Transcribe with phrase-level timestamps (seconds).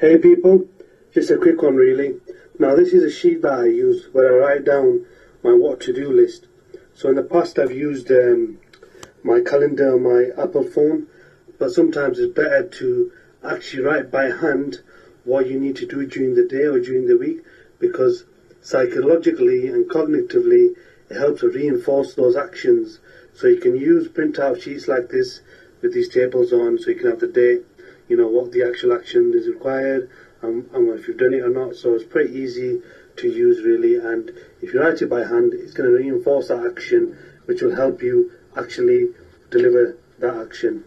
[0.00, 0.66] Hey people,
[1.12, 2.14] just a quick one really.
[2.58, 5.04] Now this is a sheet that I use where I write down
[5.44, 6.46] my what to do list.
[6.94, 8.56] So in the past I've used um,
[9.22, 11.06] my calendar on my Apple phone,
[11.58, 13.12] but sometimes it's better to
[13.44, 14.80] actually write by hand
[15.24, 17.44] what you need to do during the day or during the week
[17.78, 18.24] because
[18.62, 20.76] psychologically and cognitively
[21.10, 23.00] it helps to reinforce those actions.
[23.34, 25.42] So you can use printout sheets like this
[25.82, 27.58] with these tables on so you can have the day
[28.10, 30.10] you know, what the actual action is required
[30.42, 31.76] and, and if you've done it or not.
[31.76, 32.82] So it's pretty easy
[33.16, 33.96] to use really.
[33.96, 37.76] And if you write it by hand, it's going to reinforce that action, which will
[37.76, 39.10] help you actually
[39.50, 40.84] deliver that action.